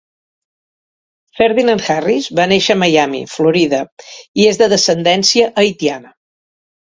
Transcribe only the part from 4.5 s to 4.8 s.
és de